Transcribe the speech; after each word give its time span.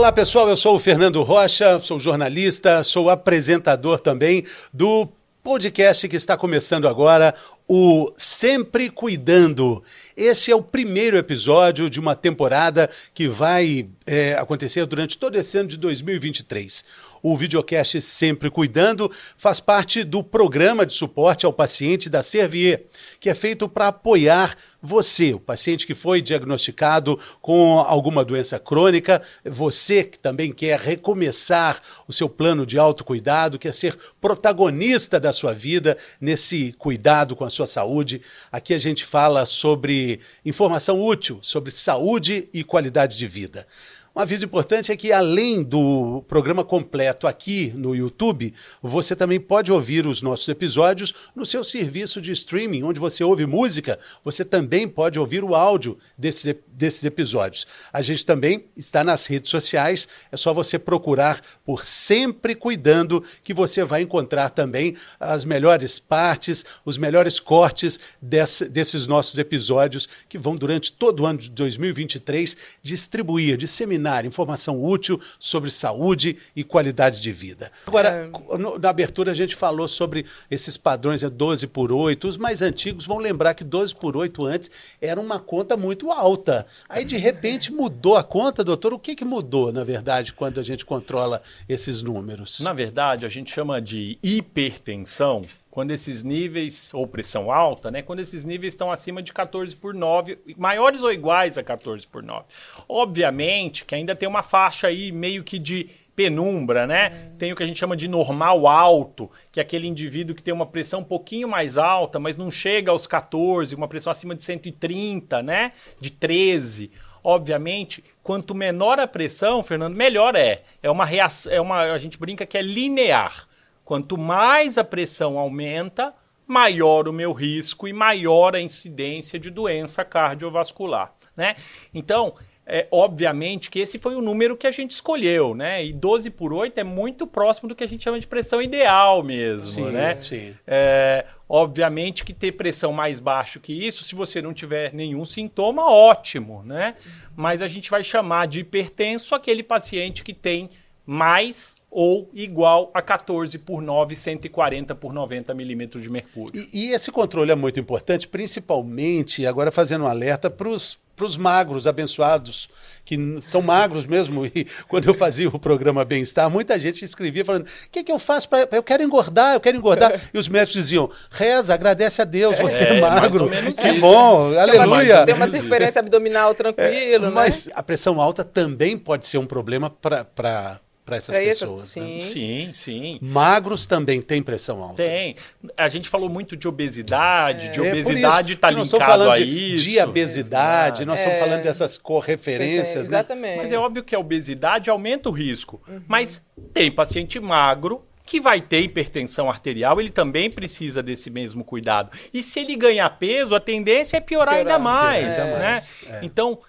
Olá 0.00 0.10
pessoal, 0.10 0.48
eu 0.48 0.56
sou 0.56 0.76
o 0.76 0.78
Fernando 0.78 1.22
Rocha, 1.22 1.78
sou 1.78 1.98
jornalista, 1.98 2.82
sou 2.82 3.10
apresentador 3.10 4.00
também 4.00 4.46
do 4.72 5.06
podcast 5.42 6.08
que 6.08 6.16
está 6.16 6.38
começando 6.38 6.88
agora, 6.88 7.34
o 7.68 8.10
Sempre 8.16 8.88
Cuidando. 8.88 9.84
Esse 10.16 10.50
é 10.50 10.56
o 10.56 10.62
primeiro 10.62 11.18
episódio 11.18 11.90
de 11.90 12.00
uma 12.00 12.16
temporada 12.16 12.88
que 13.12 13.28
vai 13.28 13.90
é, 14.10 14.34
acontecer 14.34 14.84
durante 14.86 15.16
todo 15.16 15.36
esse 15.36 15.56
ano 15.56 15.68
de 15.68 15.76
2023. 15.76 16.84
O 17.22 17.36
videocast 17.36 18.00
Sempre 18.00 18.50
Cuidando 18.50 19.08
faz 19.36 19.60
parte 19.60 20.02
do 20.02 20.20
programa 20.20 20.84
de 20.84 20.92
suporte 20.92 21.46
ao 21.46 21.52
paciente 21.52 22.10
da 22.10 22.20
Servier, 22.20 22.86
que 23.20 23.30
é 23.30 23.34
feito 23.34 23.68
para 23.68 23.86
apoiar 23.86 24.56
você, 24.82 25.34
o 25.34 25.38
paciente 25.38 25.86
que 25.86 25.94
foi 25.94 26.22
diagnosticado 26.22 27.20
com 27.40 27.78
alguma 27.80 28.24
doença 28.24 28.58
crônica, 28.58 29.22
você 29.44 30.02
que 30.02 30.18
também 30.18 30.52
quer 30.52 30.80
recomeçar 30.80 31.80
o 32.08 32.12
seu 32.12 32.28
plano 32.28 32.64
de 32.64 32.78
autocuidado, 32.78 33.58
quer 33.58 33.74
ser 33.74 33.96
protagonista 34.20 35.20
da 35.20 35.32
sua 35.32 35.52
vida 35.52 35.96
nesse 36.20 36.74
cuidado 36.78 37.36
com 37.36 37.44
a 37.44 37.50
sua 37.50 37.66
saúde. 37.66 38.22
Aqui 38.50 38.72
a 38.72 38.78
gente 38.78 39.04
fala 39.04 39.44
sobre 39.44 40.18
informação 40.44 40.98
útil, 40.98 41.38
sobre 41.42 41.70
saúde 41.70 42.48
e 42.52 42.64
qualidade 42.64 43.18
de 43.18 43.26
vida. 43.28 43.66
Um 44.12 44.20
aviso 44.20 44.44
importante 44.44 44.90
é 44.90 44.96
que, 44.96 45.12
além 45.12 45.62
do 45.62 46.24
programa 46.26 46.64
completo 46.64 47.28
aqui 47.28 47.72
no 47.76 47.94
YouTube, 47.94 48.52
você 48.82 49.14
também 49.14 49.38
pode 49.38 49.70
ouvir 49.70 50.04
os 50.04 50.20
nossos 50.20 50.48
episódios 50.48 51.14
no 51.34 51.46
seu 51.46 51.62
serviço 51.62 52.20
de 52.20 52.32
streaming, 52.32 52.82
onde 52.82 52.98
você 52.98 53.22
ouve 53.22 53.46
música, 53.46 54.00
você 54.24 54.44
também 54.44 54.88
pode 54.88 55.16
ouvir 55.16 55.44
o 55.44 55.54
áudio 55.54 55.96
desses, 56.18 56.56
desses 56.66 57.04
episódios. 57.04 57.68
A 57.92 58.02
gente 58.02 58.26
também 58.26 58.64
está 58.76 59.04
nas 59.04 59.26
redes 59.26 59.48
sociais, 59.48 60.08
é 60.32 60.36
só 60.36 60.52
você 60.52 60.76
procurar 60.76 61.40
por 61.64 61.84
Sempre 61.84 62.56
Cuidando, 62.56 63.22
que 63.44 63.54
você 63.54 63.84
vai 63.84 64.02
encontrar 64.02 64.50
também 64.50 64.96
as 65.20 65.44
melhores 65.44 66.00
partes, 66.00 66.64
os 66.84 66.98
melhores 66.98 67.38
cortes 67.38 68.00
desse, 68.20 68.68
desses 68.68 69.06
nossos 69.06 69.38
episódios, 69.38 70.08
que 70.28 70.36
vão, 70.36 70.56
durante 70.56 70.92
todo 70.92 71.20
o 71.20 71.26
ano 71.26 71.38
de 71.38 71.50
2023, 71.50 72.56
distribuir, 72.82 73.56
disseminar 73.56 74.00
informação 74.24 74.82
útil 74.82 75.20
sobre 75.38 75.70
saúde 75.70 76.36
e 76.54 76.64
qualidade 76.64 77.20
de 77.20 77.32
vida. 77.32 77.70
Agora, 77.86 78.30
é... 78.30 78.78
na 78.78 78.90
abertura 78.90 79.32
a 79.32 79.34
gente 79.34 79.54
falou 79.56 79.88
sobre 79.88 80.26
esses 80.50 80.76
padrões, 80.76 81.22
é 81.22 81.30
12 81.30 81.66
por 81.66 81.92
8. 81.92 82.26
Os 82.28 82.36
mais 82.36 82.62
antigos 82.62 83.06
vão 83.06 83.18
lembrar 83.18 83.54
que 83.54 83.64
12 83.64 83.94
por 83.94 84.16
8 84.16 84.44
antes 84.46 84.70
era 85.00 85.20
uma 85.20 85.38
conta 85.38 85.76
muito 85.76 86.10
alta. 86.10 86.66
Aí, 86.88 87.04
de 87.04 87.16
repente, 87.16 87.72
mudou 87.72 88.16
a 88.16 88.24
conta, 88.24 88.64
doutor. 88.64 88.92
O 88.92 88.98
que, 88.98 89.14
que 89.14 89.24
mudou, 89.24 89.72
na 89.72 89.84
verdade, 89.84 90.32
quando 90.32 90.58
a 90.58 90.62
gente 90.62 90.84
controla 90.84 91.40
esses 91.68 92.02
números? 92.02 92.60
Na 92.60 92.72
verdade, 92.72 93.24
a 93.24 93.28
gente 93.28 93.52
chama 93.52 93.80
de 93.80 94.18
hipertensão 94.22 95.42
quando 95.70 95.92
esses 95.92 96.22
níveis, 96.22 96.92
ou 96.92 97.06
pressão 97.06 97.50
alta, 97.52 97.90
né? 97.90 98.02
Quando 98.02 98.20
esses 98.20 98.44
níveis 98.44 98.74
estão 98.74 98.90
acima 98.90 99.22
de 99.22 99.32
14 99.32 99.76
por 99.76 99.94
9, 99.94 100.38
maiores 100.56 101.02
ou 101.02 101.12
iguais 101.12 101.56
a 101.56 101.62
14 101.62 102.06
por 102.08 102.22
9. 102.22 102.44
Obviamente 102.88 103.84
que 103.84 103.94
ainda 103.94 104.16
tem 104.16 104.28
uma 104.28 104.42
faixa 104.42 104.88
aí 104.88 105.12
meio 105.12 105.44
que 105.44 105.58
de 105.58 105.88
penumbra, 106.14 106.86
né? 106.86 107.30
Tem 107.38 107.52
o 107.52 107.56
que 107.56 107.62
a 107.62 107.66
gente 107.66 107.78
chama 107.78 107.96
de 107.96 108.08
normal 108.08 108.66
alto, 108.66 109.30
que 109.50 109.60
é 109.60 109.62
aquele 109.62 109.86
indivíduo 109.86 110.34
que 110.34 110.42
tem 110.42 110.52
uma 110.52 110.66
pressão 110.66 111.00
um 111.00 111.04
pouquinho 111.04 111.48
mais 111.48 111.78
alta, 111.78 112.18
mas 112.18 112.36
não 112.36 112.50
chega 112.50 112.90
aos 112.90 113.06
14, 113.06 113.74
uma 113.74 113.88
pressão 113.88 114.10
acima 114.10 114.34
de 114.34 114.42
130, 114.42 115.42
né? 115.42 115.72
De 115.98 116.10
13. 116.10 116.90
Obviamente, 117.22 118.04
quanto 118.22 118.54
menor 118.54 118.98
a 118.98 119.06
pressão, 119.06 119.62
Fernando, 119.62 119.94
melhor 119.94 120.34
é. 120.34 120.62
É 120.82 120.90
uma 120.90 121.04
reação, 121.04 121.52
é 121.52 121.60
uma, 121.60 121.82
a 121.92 121.98
gente 121.98 122.18
brinca 122.18 122.44
que 122.44 122.58
é 122.58 122.62
linear. 122.62 123.48
Quanto 123.90 124.16
mais 124.16 124.78
a 124.78 124.84
pressão 124.84 125.36
aumenta, 125.36 126.14
maior 126.46 127.08
o 127.08 127.12
meu 127.12 127.32
risco 127.32 127.88
e 127.88 127.92
maior 127.92 128.54
a 128.54 128.60
incidência 128.60 129.36
de 129.36 129.50
doença 129.50 130.04
cardiovascular, 130.04 131.12
né? 131.36 131.56
Então, 131.92 132.32
é, 132.64 132.86
obviamente 132.92 133.68
que 133.68 133.80
esse 133.80 133.98
foi 133.98 134.14
o 134.14 134.22
número 134.22 134.56
que 134.56 134.68
a 134.68 134.70
gente 134.70 134.92
escolheu, 134.92 135.56
né? 135.56 135.84
E 135.84 135.92
12 135.92 136.30
por 136.30 136.52
8 136.52 136.78
é 136.78 136.84
muito 136.84 137.26
próximo 137.26 137.68
do 137.68 137.74
que 137.74 137.82
a 137.82 137.86
gente 137.88 138.04
chama 138.04 138.20
de 138.20 138.28
pressão 138.28 138.62
ideal 138.62 139.24
mesmo, 139.24 139.66
sim, 139.66 139.90
né? 139.90 140.16
Sim. 140.22 140.54
É, 140.64 141.26
obviamente 141.48 142.24
que 142.24 142.32
ter 142.32 142.52
pressão 142.52 142.92
mais 142.92 143.18
baixa 143.18 143.58
que 143.58 143.72
isso, 143.72 144.04
se 144.04 144.14
você 144.14 144.40
não 144.40 144.54
tiver 144.54 144.94
nenhum 144.94 145.24
sintoma, 145.24 145.90
ótimo, 145.90 146.62
né? 146.62 146.94
Mas 147.34 147.60
a 147.60 147.66
gente 147.66 147.90
vai 147.90 148.04
chamar 148.04 148.46
de 148.46 148.60
hipertenso 148.60 149.34
aquele 149.34 149.64
paciente 149.64 150.22
que 150.22 150.32
tem 150.32 150.70
mais 151.10 151.74
ou 151.90 152.30
igual 152.32 152.88
a 152.94 153.02
14 153.02 153.58
por 153.58 153.82
9, 153.82 154.14
140 154.14 154.94
por 154.94 155.12
90 155.12 155.52
milímetros 155.54 156.04
de 156.04 156.08
mercúrio. 156.08 156.68
E, 156.72 156.86
e, 156.86 156.92
esse 156.92 157.10
controle 157.10 157.50
é 157.50 157.56
muito 157.56 157.80
importante, 157.80 158.28
principalmente, 158.28 159.44
agora 159.44 159.72
fazendo 159.72 160.04
um 160.04 160.06
alerta 160.06 160.48
para 160.48 160.68
os 160.68 161.36
magros 161.36 161.88
abençoados, 161.88 162.70
que 163.04 163.18
são 163.48 163.60
magros 163.60 164.06
mesmo. 164.06 164.46
E 164.54 164.64
quando 164.86 165.08
eu 165.08 165.14
fazia 165.14 165.48
o 165.48 165.58
programa 165.58 166.04
Bem-Estar, 166.04 166.48
muita 166.48 166.78
gente 166.78 167.04
escrevia 167.04 167.44
falando: 167.44 167.66
o 167.66 167.90
que, 167.90 168.04
que 168.04 168.12
eu 168.12 168.18
faço 168.20 168.48
para. 168.48 168.68
Eu 168.70 168.82
quero 168.82 169.02
engordar, 169.02 169.54
eu 169.54 169.60
quero 169.60 169.76
engordar. 169.76 170.12
E 170.32 170.38
os 170.38 170.48
médicos 170.48 170.74
diziam: 170.74 171.10
reza, 171.28 171.74
agradece 171.74 172.22
a 172.22 172.24
Deus, 172.24 172.56
você 172.56 172.84
é, 172.84 172.98
é 172.98 173.00
magro. 173.00 173.50
Que 173.50 173.88
isso. 173.88 174.00
bom, 174.00 174.50
tem 174.50 174.60
aleluia. 174.60 175.16
Uma, 175.16 175.26
tem 175.26 175.34
uma 175.34 175.50
circunferência 175.50 175.98
abdominal 175.98 176.54
tranquilo, 176.54 177.26
é, 177.26 177.28
né? 177.28 177.30
Mas 177.30 177.68
a 177.74 177.82
pressão 177.82 178.20
alta 178.20 178.44
também 178.44 178.96
pode 178.96 179.26
ser 179.26 179.38
um 179.38 179.46
problema 179.46 179.90
para 179.90 180.80
para 181.04 181.16
essas 181.16 181.36
é 181.36 181.40
pessoas. 181.40 181.96
Isso? 181.96 182.00
Né? 182.00 182.20
Sim, 182.20 182.70
sim. 182.74 183.18
Magros 183.20 183.86
também 183.86 184.20
têm 184.20 184.42
pressão 184.42 184.82
alta. 184.82 185.02
Tem. 185.02 185.34
A 185.76 185.88
gente 185.88 186.08
falou 186.08 186.28
muito 186.28 186.56
de 186.56 186.68
obesidade, 186.68 187.66
é. 187.66 187.70
de 187.70 187.80
é 187.80 187.90
obesidade 187.90 188.52
está 188.52 188.70
linkado 188.70 189.30
a 189.30 189.36
de 189.36 189.74
isso. 189.74 189.84
Diabesidade, 189.84 191.04
nós 191.04 191.18
estamos 191.18 191.38
é. 191.38 191.40
falando 191.40 191.62
dessas 191.62 191.98
correferências. 191.98 192.96
É, 192.96 193.00
exatamente. 193.00 193.56
Né? 193.56 193.56
Mas 193.56 193.72
é 193.72 193.78
óbvio 193.78 194.04
que 194.04 194.14
a 194.14 194.18
obesidade 194.18 194.88
aumenta 194.90 195.28
o 195.28 195.32
risco. 195.32 195.82
Uhum. 195.88 196.02
Mas 196.06 196.42
tem 196.72 196.90
paciente 196.90 197.40
magro 197.40 198.04
que 198.30 198.40
vai 198.40 198.60
ter 198.60 198.82
hipertensão 198.82 199.50
arterial, 199.50 200.00
ele 200.00 200.08
também 200.08 200.48
precisa 200.48 201.02
desse 201.02 201.28
mesmo 201.28 201.64
cuidado. 201.64 202.16
E 202.32 202.40
se 202.44 202.60
ele 202.60 202.76
ganhar 202.76 203.10
peso, 203.10 203.56
a 203.56 203.60
tendência 203.60 204.18
é 204.18 204.20
piorar, 204.20 204.54
piorar 204.54 204.74
ainda 204.74 204.78
mais. 204.78 205.40
Ainda 205.40 205.58
né? 205.58 205.58
mais. 205.58 205.96
É. 206.06 206.20
Então, 206.22 206.60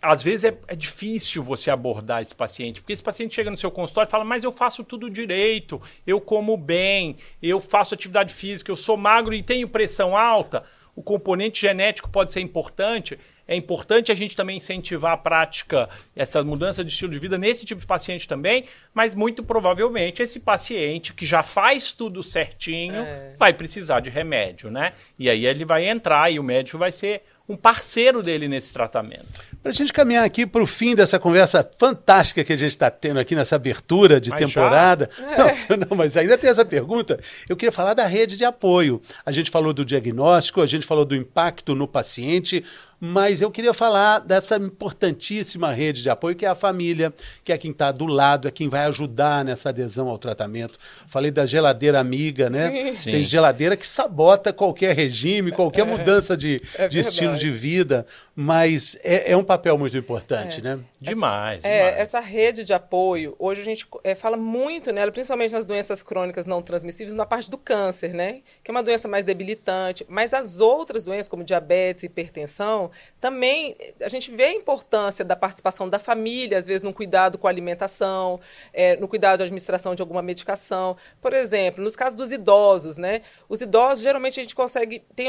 às 0.00 0.22
vezes 0.22 0.44
é, 0.44 0.56
é, 0.68 0.76
difícil 0.76 1.42
você 1.42 1.68
abordar 1.68 2.22
esse 2.22 2.34
paciente, 2.34 2.80
porque 2.80 2.92
esse 2.92 3.02
paciente 3.02 3.34
chega 3.34 3.50
no 3.50 3.56
seu 3.56 3.72
consultório 3.72 4.08
e 4.08 4.10
fala: 4.10 4.24
Mas 4.24 4.44
eu 4.44 4.52
faço 4.52 4.84
tudo 4.84 5.10
direito, 5.10 5.82
eu 6.06 6.20
como 6.20 6.56
bem, 6.56 7.16
eu 7.42 7.60
faço 7.60 7.92
atividade 7.92 8.32
física, 8.32 8.70
eu 8.70 8.76
sou 8.76 8.96
magro 8.96 9.34
e 9.34 9.42
tenho 9.42 9.68
pressão 9.68 10.16
alta. 10.16 10.62
O 10.94 11.02
componente 11.02 11.62
genético 11.62 12.10
pode 12.10 12.32
ser 12.32 12.40
importante. 12.40 13.18
É 13.48 13.56
importante 13.56 14.12
a 14.12 14.14
gente 14.14 14.36
também 14.36 14.58
incentivar 14.58 15.12
a 15.12 15.16
prática, 15.16 15.88
essa 16.14 16.44
mudança 16.44 16.84
de 16.84 16.92
estilo 16.92 17.10
de 17.10 17.18
vida 17.18 17.36
nesse 17.36 17.64
tipo 17.64 17.80
de 17.80 17.86
paciente 17.86 18.28
também, 18.28 18.66
mas 18.94 19.14
muito 19.14 19.42
provavelmente 19.42 20.22
esse 20.22 20.38
paciente 20.38 21.12
que 21.12 21.26
já 21.26 21.42
faz 21.42 21.92
tudo 21.92 22.22
certinho 22.22 23.00
é. 23.00 23.34
vai 23.36 23.52
precisar 23.52 24.00
de 24.00 24.10
remédio, 24.10 24.70
né? 24.70 24.92
E 25.18 25.28
aí 25.28 25.44
ele 25.46 25.64
vai 25.64 25.88
entrar 25.88 26.30
e 26.30 26.38
o 26.38 26.42
médico 26.42 26.78
vai 26.78 26.92
ser 26.92 27.22
um 27.48 27.56
parceiro 27.56 28.22
dele 28.22 28.48
nesse 28.48 28.72
tratamento. 28.72 29.26
Para 29.62 29.70
a 29.70 29.74
gente 29.74 29.92
caminhar 29.92 30.24
aqui 30.24 30.44
para 30.44 30.62
o 30.62 30.66
fim 30.66 30.94
dessa 30.94 31.18
conversa 31.18 31.68
fantástica 31.78 32.42
que 32.42 32.52
a 32.52 32.56
gente 32.56 32.70
está 32.70 32.90
tendo 32.90 33.20
aqui 33.20 33.34
nessa 33.34 33.56
abertura 33.56 34.20
de 34.20 34.30
mas 34.30 34.40
temporada. 34.40 35.08
Não, 35.20 35.76
não, 35.90 35.96
mas 35.96 36.16
ainda 36.16 36.36
tem 36.36 36.50
essa 36.50 36.64
pergunta. 36.64 37.20
Eu 37.48 37.56
queria 37.56 37.70
falar 37.70 37.94
da 37.94 38.06
rede 38.06 38.36
de 38.36 38.44
apoio. 38.44 39.00
A 39.24 39.30
gente 39.30 39.50
falou 39.50 39.72
do 39.72 39.84
diagnóstico, 39.84 40.60
a 40.60 40.66
gente 40.66 40.84
falou 40.84 41.04
do 41.04 41.14
impacto 41.14 41.74
no 41.74 41.86
paciente, 41.86 42.64
mas 43.04 43.42
eu 43.42 43.50
queria 43.50 43.74
falar 43.74 44.20
dessa 44.20 44.56
importantíssima 44.56 45.72
rede 45.72 46.02
de 46.02 46.08
apoio 46.08 46.36
que 46.36 46.46
é 46.46 46.48
a 46.48 46.54
família, 46.54 47.12
que 47.44 47.52
é 47.52 47.58
quem 47.58 47.72
está 47.72 47.90
do 47.90 48.06
lado, 48.06 48.46
é 48.46 48.50
quem 48.52 48.68
vai 48.68 48.84
ajudar 48.84 49.44
nessa 49.44 49.70
adesão 49.70 50.08
ao 50.08 50.16
tratamento. 50.18 50.78
Falei 51.08 51.32
da 51.32 51.44
geladeira 51.44 51.98
amiga, 51.98 52.48
né? 52.48 52.94
Sim. 52.94 53.10
Tem 53.10 53.22
geladeira 53.22 53.76
que 53.76 53.86
sabota 53.86 54.52
qualquer 54.52 54.94
regime, 54.94 55.50
qualquer 55.50 55.80
é, 55.80 55.84
mudança 55.84 56.36
de, 56.36 56.62
é 56.76 56.86
de 56.86 57.00
estilo 57.00 57.31
de 57.38 57.50
vida, 57.50 58.06
mas 58.34 58.96
é, 59.02 59.32
é 59.32 59.36
um 59.36 59.44
papel 59.44 59.76
muito 59.78 59.96
importante, 59.96 60.60
é. 60.60 60.62
né? 60.62 60.80
Demais, 61.00 61.60
essa, 61.62 61.76
demais. 61.76 61.96
essa 61.98 62.20
rede 62.20 62.64
de 62.64 62.72
apoio, 62.72 63.34
hoje 63.38 63.60
a 63.60 63.64
gente 63.64 63.86
é, 64.04 64.14
fala 64.14 64.36
muito 64.36 64.92
nela, 64.92 65.10
principalmente 65.10 65.52
nas 65.52 65.64
doenças 65.64 66.02
crônicas 66.02 66.46
não 66.46 66.62
transmissíveis, 66.62 67.14
na 67.14 67.26
parte 67.26 67.50
do 67.50 67.58
câncer, 67.58 68.14
né? 68.14 68.42
Que 68.62 68.70
é 68.70 68.72
uma 68.72 68.82
doença 68.82 69.08
mais 69.08 69.24
debilitante, 69.24 70.06
mas 70.08 70.32
as 70.32 70.60
outras 70.60 71.04
doenças, 71.04 71.28
como 71.28 71.44
diabetes, 71.44 72.04
hipertensão, 72.04 72.90
também 73.20 73.76
a 74.00 74.08
gente 74.08 74.30
vê 74.30 74.44
a 74.44 74.52
importância 74.52 75.24
da 75.24 75.36
participação 75.36 75.88
da 75.88 75.98
família, 75.98 76.58
às 76.58 76.66
vezes 76.66 76.82
no 76.82 76.92
cuidado 76.92 77.38
com 77.38 77.46
a 77.46 77.50
alimentação, 77.50 78.40
é, 78.72 78.96
no 78.96 79.08
cuidado 79.08 79.38
da 79.38 79.44
administração 79.44 79.94
de 79.94 80.02
alguma 80.02 80.22
medicação. 80.22 80.96
Por 81.20 81.32
exemplo, 81.32 81.82
nos 81.82 81.96
casos 81.96 82.14
dos 82.14 82.32
idosos, 82.32 82.96
né? 82.96 83.22
Os 83.48 83.60
idosos, 83.60 84.02
geralmente, 84.02 84.38
a 84.40 84.42
gente 84.42 84.54
consegue, 84.54 85.02
tem 85.14 85.26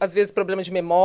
às 0.00 0.12
vezes 0.12 0.30
problema 0.32 0.62
de 0.62 0.70
memória, 0.70 0.96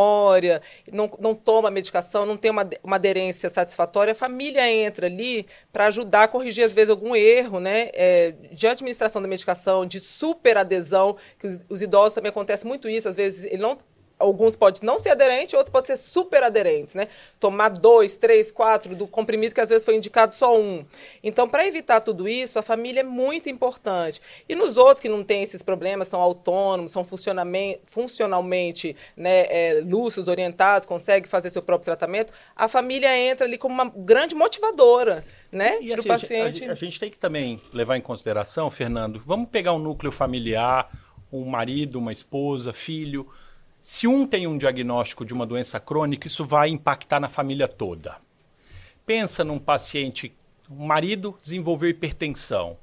não, 0.92 1.12
não 1.20 1.36
toma 1.36 1.70
medicação, 1.72 2.26
não 2.26 2.38
tem 2.38 2.52
uma, 2.52 2.70
uma 2.84 2.96
aderência 2.96 3.50
satisfatória, 3.50 4.14
a 4.14 4.16
família 4.16 4.70
entra 4.72 5.08
ali 5.08 5.46
para 5.72 5.86
ajudar 5.88 6.24
a 6.24 6.28
corrigir, 6.28 6.66
às 6.66 6.74
vezes, 6.74 6.90
algum 6.90 7.16
erro 7.16 7.60
né, 7.60 7.90
é, 7.94 8.34
de 8.52 8.68
administração 8.68 9.22
da 9.22 9.28
medicação, 9.28 9.86
de 9.86 10.00
superadesão, 10.00 11.18
que 11.40 11.48
os, 11.48 11.60
os 11.70 11.82
idosos 11.82 12.14
também 12.14 12.30
acontece 12.30 12.66
muito 12.66 12.90
isso, 12.90 13.08
às 13.08 13.16
vezes 13.16 13.46
ele 13.46 13.62
não 13.62 13.78
alguns 14.22 14.56
podem 14.56 14.82
não 14.84 15.00
ser 15.00 15.10
aderentes, 15.10 15.54
outros 15.54 15.72
podem 15.72 15.96
ser 15.96 16.02
super 16.02 16.44
aderentes, 16.44 16.94
né? 16.94 17.08
Tomar 17.40 17.70
dois, 17.70 18.16
três, 18.16 18.52
quatro 18.52 18.96
do 18.96 19.08
comprimido 19.08 19.54
que 19.54 19.62
às 19.62 19.70
vezes 19.70 19.84
foi 19.84 19.96
indicado 19.96 20.34
só 20.36 20.58
um. 20.58 20.84
Então, 21.24 21.50
para 21.50 21.66
evitar 21.66 22.02
tudo 22.02 22.30
isso, 22.30 22.58
a 22.60 22.62
família 22.62 23.02
é 23.02 23.04
muito 23.04 23.50
importante. 23.50 24.22
E 24.48 24.56
nos 24.56 24.78
outros 24.78 25.02
que 25.02 25.10
não 25.10 25.24
têm 25.24 25.44
esses 25.44 25.62
problemas, 25.62 26.08
são 26.08 26.22
autônomos, 26.22 26.92
são 26.92 27.04
funcionalmente 27.04 28.96
né, 29.18 29.46
é, 29.50 29.82
lúcidos, 29.84 30.28
orientados, 30.28 30.86
conseguem 30.86 31.30
fazer 31.30 31.50
seu 31.50 31.62
próprio 31.62 31.86
tratamento, 31.86 32.32
a 32.56 32.68
família 32.68 33.18
entra 33.18 33.46
ali 33.46 33.58
como 33.58 33.74
uma 33.74 33.92
grande 33.96 34.36
motivadora. 34.36 35.26
Né, 35.52 35.82
e 35.82 35.92
assim, 35.92 36.08
paciente. 36.08 36.64
A, 36.64 36.72
a 36.72 36.76
gente 36.76 36.98
tem 36.98 37.12
que 37.12 37.20
também 37.20 37.60
levar 37.74 37.98
em 37.98 38.02
consideração, 38.02 38.72
Fernando, 38.72 39.22
vamos 39.26 39.50
pegar 39.50 39.74
um 39.74 39.80
núcleo 39.80 40.10
familiar, 40.10 40.90
um 41.32 41.46
marido, 41.46 41.98
uma 41.98 42.12
esposa, 42.12 42.74
filho, 42.74 43.28
se 43.82 44.08
um 44.08 44.28
tem 44.28 44.46
um 44.46 44.58
diagnóstico 44.58 45.26
de 45.26 45.34
uma 45.34 45.46
doença 45.46 45.80
crônica, 45.80 46.28
isso 46.28 46.46
vai 46.46 46.70
impactar 46.70 47.20
na 47.20 47.28
família 47.28 47.68
toda. 47.68 48.18
Pensa 49.06 49.44
num 49.44 49.58
paciente, 49.58 50.32
um 50.70 50.86
marido 50.86 51.36
desenvolveu 51.42 51.90
hipertensão. 51.90 52.78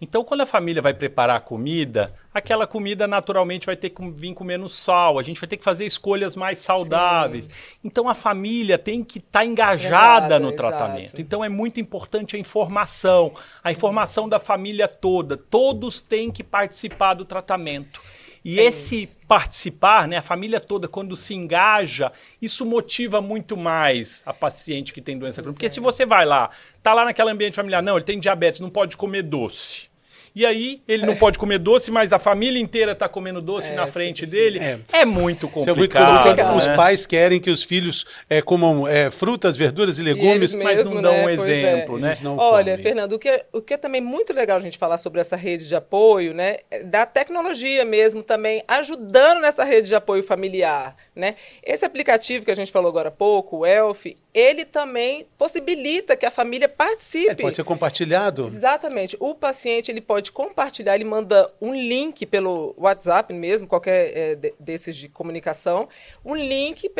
Então, 0.00 0.24
quando 0.24 0.40
a 0.40 0.46
família 0.46 0.80
vai 0.80 0.94
preparar 0.94 1.36
a 1.36 1.40
comida, 1.40 2.14
aquela 2.32 2.66
comida 2.66 3.06
naturalmente 3.06 3.66
vai 3.66 3.76
ter 3.76 3.90
que 3.90 4.10
vir 4.12 4.32
com 4.32 4.42
menos 4.42 4.74
sal, 4.74 5.18
a 5.18 5.22
gente 5.22 5.38
vai 5.38 5.46
ter 5.46 5.58
que 5.58 5.64
fazer 5.64 5.84
escolhas 5.84 6.34
mais 6.34 6.58
saudáveis. 6.60 7.44
Sim. 7.44 7.50
Então, 7.84 8.08
a 8.08 8.14
família 8.14 8.78
tem 8.78 9.04
que 9.04 9.18
estar 9.18 9.40
tá 9.40 9.44
engajada 9.44 10.38
no 10.38 10.52
tratamento. 10.52 11.08
Exato. 11.08 11.20
Então, 11.20 11.44
é 11.44 11.50
muito 11.50 11.80
importante 11.80 12.34
a 12.34 12.38
informação, 12.38 13.34
a 13.62 13.70
informação 13.70 14.26
da 14.26 14.40
família 14.40 14.88
toda. 14.88 15.36
Todos 15.36 16.00
têm 16.00 16.30
que 16.30 16.42
participar 16.42 17.12
do 17.12 17.26
tratamento. 17.26 18.00
E 18.44 18.58
é 18.58 18.64
esse 18.64 19.02
isso. 19.02 19.18
participar, 19.28 20.08
né, 20.08 20.16
a 20.16 20.22
família 20.22 20.60
toda, 20.60 20.88
quando 20.88 21.16
se 21.16 21.34
engaja, 21.34 22.10
isso 22.40 22.64
motiva 22.64 23.20
muito 23.20 23.56
mais 23.56 24.22
a 24.24 24.32
paciente 24.32 24.92
que 24.92 25.02
tem 25.02 25.18
doença 25.18 25.42
crônica. 25.42 25.56
Porque 25.56 25.66
é. 25.66 25.70
se 25.70 25.80
você 25.80 26.06
vai 26.06 26.24
lá, 26.24 26.50
tá 26.82 26.94
lá 26.94 27.04
naquele 27.04 27.30
ambiente 27.30 27.54
familiar, 27.54 27.82
não, 27.82 27.96
ele 27.96 28.04
tem 28.04 28.18
diabetes, 28.18 28.60
não 28.60 28.70
pode 28.70 28.96
comer 28.96 29.22
doce. 29.22 29.89
E 30.34 30.46
aí 30.46 30.80
ele 30.86 31.04
não 31.04 31.14
é. 31.14 31.16
pode 31.16 31.38
comer 31.38 31.58
doce, 31.58 31.90
mas 31.90 32.12
a 32.12 32.18
família 32.18 32.60
inteira 32.60 32.92
está 32.92 33.08
comendo 33.08 33.40
doce 33.40 33.72
é, 33.72 33.74
na 33.74 33.86
frente 33.86 34.24
dele. 34.24 34.58
É. 34.58 34.78
é. 34.92 35.04
muito 35.04 35.48
complicado. 35.48 35.60
Isso 35.60 35.70
é 35.70 35.74
muito 35.74 35.96
complicado. 35.96 36.56
Os 36.56 36.68
pais 36.68 37.06
querem 37.06 37.40
que 37.40 37.50
os 37.50 37.62
filhos 37.62 38.04
é, 38.28 38.40
comam 38.40 38.86
é, 38.86 39.10
frutas, 39.10 39.56
verduras 39.56 39.98
e 39.98 40.02
legumes, 40.02 40.54
e 40.54 40.58
mas 40.58 40.78
mesmo, 40.78 40.94
não 40.94 41.02
dão 41.02 41.12
né? 41.12 41.24
um 41.24 41.28
exemplo, 41.28 41.98
né? 41.98 42.16
Olha, 42.36 42.72
comem. 42.72 42.78
Fernando, 42.78 43.12
o 43.12 43.18
que, 43.18 43.28
é, 43.28 43.44
o 43.52 43.60
que 43.60 43.74
é 43.74 43.76
também 43.76 44.00
muito 44.00 44.32
legal 44.32 44.56
a 44.56 44.60
gente 44.60 44.78
falar 44.78 44.98
sobre 44.98 45.20
essa 45.20 45.36
rede 45.36 45.66
de 45.66 45.74
apoio, 45.74 46.32
né? 46.32 46.58
Da 46.84 47.04
tecnologia 47.06 47.84
mesmo 47.84 48.22
também 48.22 48.62
ajudando 48.68 49.40
nessa 49.40 49.64
rede 49.64 49.88
de 49.88 49.94
apoio 49.94 50.22
familiar, 50.22 50.96
né? 51.20 51.36
Esse 51.62 51.84
aplicativo 51.84 52.44
que 52.44 52.50
a 52.50 52.56
gente 52.56 52.72
falou 52.72 52.88
agora 52.88 53.08
há 53.08 53.12
pouco, 53.12 53.58
o 53.58 53.66
Elf, 53.66 54.06
ele 54.32 54.64
também 54.64 55.26
possibilita 55.36 56.16
que 56.16 56.24
a 56.24 56.30
família 56.30 56.68
participe. 56.68 57.42
pode 57.42 57.54
ser 57.54 57.64
compartilhado. 57.64 58.46
Exatamente. 58.46 59.16
O 59.20 59.34
paciente 59.34 59.90
ele 59.90 60.00
pode 60.00 60.30
pode 60.30 60.32
compartilhar, 60.32 60.94
ele 60.94 61.04
manda 61.04 61.50
um 61.60 61.74
link 61.74 62.24
pelo 62.26 62.74
WhatsApp 62.76 63.32
mesmo, 63.32 63.66
qualquer 63.66 64.16
é, 64.16 64.52
desses 64.58 64.96
de 64.96 65.08
comunicação, 65.08 65.88
um 66.24 66.34
link 66.34 66.90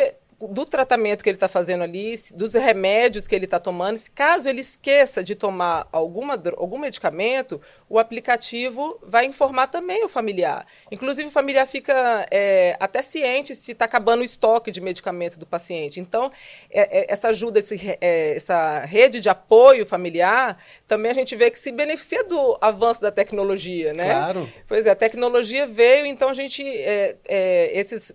do 0.47 0.65
tratamento 0.65 1.23
que 1.23 1.29
ele 1.29 1.35
está 1.35 1.47
fazendo 1.47 1.83
ali, 1.83 2.15
dos 2.33 2.53
remédios 2.53 3.27
que 3.27 3.35
ele 3.35 3.45
está 3.45 3.59
tomando. 3.59 3.99
Caso 4.13 4.49
ele 4.49 4.61
esqueça 4.61 5.23
de 5.23 5.35
tomar 5.35 5.87
alguma, 5.91 6.41
algum 6.57 6.77
medicamento, 6.77 7.61
o 7.89 7.99
aplicativo 7.99 8.99
vai 9.03 9.25
informar 9.25 9.67
também 9.67 10.03
o 10.03 10.09
familiar. 10.09 10.65
Inclusive, 10.91 11.27
o 11.27 11.31
familiar 11.31 11.65
fica 11.65 12.25
é, 12.31 12.75
até 12.79 13.01
ciente 13.01 13.55
se 13.55 13.71
está 13.71 13.85
acabando 13.85 14.21
o 14.21 14.23
estoque 14.23 14.71
de 14.71 14.81
medicamento 14.81 15.37
do 15.37 15.45
paciente. 15.45 15.99
Então, 15.99 16.31
é, 16.69 17.01
é, 17.01 17.11
essa 17.11 17.29
ajuda, 17.29 17.59
esse, 17.59 17.97
é, 18.01 18.35
essa 18.35 18.79
rede 18.85 19.19
de 19.19 19.29
apoio 19.29 19.85
familiar, 19.85 20.57
também 20.87 21.11
a 21.11 21.15
gente 21.15 21.35
vê 21.35 21.51
que 21.51 21.59
se 21.59 21.71
beneficia 21.71 22.23
do 22.23 22.57
avanço 22.61 23.01
da 23.01 23.11
tecnologia, 23.11 23.93
né? 23.93 24.11
Claro. 24.11 24.49
Pois 24.67 24.85
é, 24.85 24.91
a 24.91 24.95
tecnologia 24.95 25.67
veio, 25.67 26.05
então 26.05 26.29
a 26.29 26.33
gente, 26.33 26.63
é, 26.65 27.17
é, 27.27 27.79
esses 27.79 28.13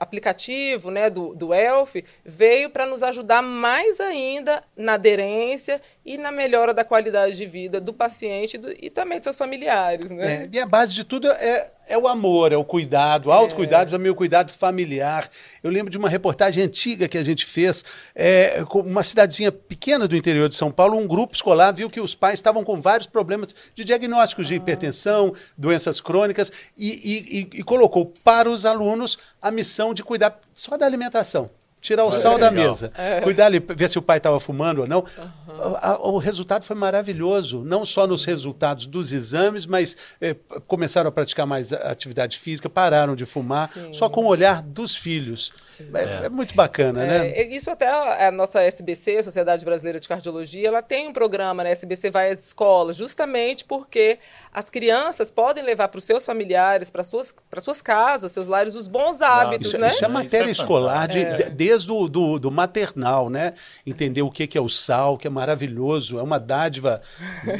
aplicativo 0.00 0.90
né, 0.90 1.08
do, 1.08 1.34
do 1.34 1.54
ELF 1.54 2.04
veio 2.24 2.70
para 2.70 2.86
nos 2.86 3.02
ajudar 3.02 3.40
mais 3.40 4.00
ainda 4.00 4.62
na 4.76 4.94
aderência 4.94 5.80
e 6.10 6.18
na 6.18 6.32
melhora 6.32 6.74
da 6.74 6.84
qualidade 6.84 7.36
de 7.36 7.46
vida 7.46 7.80
do 7.80 7.92
paciente 7.92 8.58
do, 8.58 8.72
e 8.72 8.90
também 8.90 9.18
de 9.18 9.24
seus 9.24 9.36
familiares. 9.36 10.10
Né? 10.10 10.42
É, 10.42 10.48
e 10.52 10.58
a 10.58 10.66
base 10.66 10.92
de 10.92 11.04
tudo 11.04 11.30
é, 11.30 11.70
é 11.86 11.96
o 11.96 12.08
amor, 12.08 12.50
é 12.52 12.56
o 12.56 12.64
cuidado, 12.64 13.26
o 13.28 13.32
autocuidado, 13.32 13.90
é. 13.90 13.92
também 13.92 14.10
o 14.10 14.14
cuidado 14.16 14.50
familiar. 14.50 15.30
Eu 15.62 15.70
lembro 15.70 15.88
de 15.88 15.96
uma 15.96 16.08
reportagem 16.08 16.64
antiga 16.64 17.06
que 17.06 17.16
a 17.16 17.22
gente 17.22 17.46
fez, 17.46 17.84
é, 18.12 18.64
com 18.64 18.80
uma 18.80 19.04
cidadezinha 19.04 19.52
pequena 19.52 20.08
do 20.08 20.16
interior 20.16 20.48
de 20.48 20.56
São 20.56 20.72
Paulo, 20.72 20.98
um 20.98 21.06
grupo 21.06 21.36
escolar 21.36 21.70
viu 21.72 21.88
que 21.88 22.00
os 22.00 22.16
pais 22.16 22.40
estavam 22.40 22.64
com 22.64 22.80
vários 22.80 23.06
problemas 23.06 23.54
de 23.72 23.84
diagnósticos 23.84 24.48
de 24.48 24.54
ah. 24.54 24.56
hipertensão, 24.56 25.32
doenças 25.56 26.00
crônicas, 26.00 26.50
e, 26.76 27.46
e, 27.54 27.60
e 27.60 27.62
colocou 27.62 28.12
para 28.24 28.50
os 28.50 28.66
alunos 28.66 29.16
a 29.40 29.52
missão 29.52 29.94
de 29.94 30.02
cuidar 30.02 30.40
só 30.52 30.76
da 30.76 30.86
alimentação. 30.86 31.48
Tirar 31.80 32.04
o 32.04 32.12
sal 32.12 32.38
da 32.38 32.50
mesa. 32.50 32.92
É. 32.96 33.20
Cuidar 33.20 33.46
ali, 33.46 33.58
ver 33.58 33.88
se 33.88 33.98
o 33.98 34.02
pai 34.02 34.18
estava 34.18 34.38
fumando 34.38 34.82
ou 34.82 34.86
não. 34.86 35.00
Uhum. 35.00 36.12
O 36.12 36.18
resultado 36.18 36.64
foi 36.64 36.76
maravilhoso. 36.76 37.62
Não 37.64 37.84
só 37.84 38.06
nos 38.06 38.24
resultados 38.24 38.86
dos 38.86 39.12
exames, 39.12 39.64
mas 39.64 39.96
eh, 40.20 40.36
começaram 40.66 41.08
a 41.08 41.12
praticar 41.12 41.46
mais 41.46 41.72
atividade 41.72 42.38
física, 42.38 42.68
pararam 42.68 43.16
de 43.16 43.24
fumar, 43.24 43.70
Sim. 43.72 43.92
só 43.92 44.08
com 44.08 44.24
o 44.24 44.26
olhar 44.26 44.62
dos 44.62 44.94
filhos. 44.94 45.52
É, 45.94 46.26
é, 46.26 46.28
muito 46.28 46.54
bacana, 46.54 47.06
né? 47.06 47.28
É, 47.30 47.46
isso 47.46 47.70
até 47.70 47.88
a, 47.88 48.28
a, 48.28 48.30
nossa 48.30 48.60
SBC, 48.60 49.18
a 49.18 49.22
Sociedade 49.22 49.64
Brasileira 49.64 49.98
de 49.98 50.06
Cardiologia, 50.06 50.68
ela 50.68 50.82
tem 50.82 51.08
um 51.08 51.12
programa, 51.12 51.64
né? 51.64 51.70
A 51.70 51.72
SBC 51.72 52.10
vai 52.10 52.30
às 52.30 52.48
escolas, 52.48 52.96
justamente 52.96 53.64
porque 53.64 54.18
as 54.52 54.68
crianças 54.68 55.30
podem 55.30 55.64
levar 55.64 55.88
para 55.88 55.98
os 55.98 56.04
seus 56.04 56.26
familiares, 56.26 56.90
para 56.90 57.02
suas, 57.02 57.34
suas 57.58 57.80
casas, 57.80 58.32
seus 58.32 58.48
lares, 58.48 58.74
os 58.74 58.86
bons 58.86 59.22
hábitos, 59.22 59.68
isso, 59.68 59.78
né? 59.78 59.88
Isso 59.88 60.04
é 60.04 60.08
matéria 60.08 60.48
é 60.48 60.52
escolar 60.52 61.08
de, 61.08 61.24
de, 61.24 61.50
desde 61.70 61.92
o 61.92 62.08
do, 62.08 62.38
do 62.38 62.50
maternal, 62.50 63.30
né? 63.30 63.52
Entender 63.86 64.22
o 64.22 64.30
que, 64.30 64.46
que 64.46 64.58
é 64.58 64.60
o 64.60 64.68
sal, 64.68 65.16
que 65.16 65.28
é 65.28 65.30
maravilhoso, 65.30 66.18
é 66.18 66.22
uma 66.22 66.38
dádiva 66.40 67.00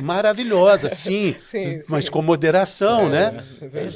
maravilhosa, 0.02 0.90
sim, 0.94 1.36
sim 1.40 1.80
mas 1.88 2.06
sim. 2.06 2.10
com 2.10 2.20
moderação, 2.20 3.08
né? 3.08 3.42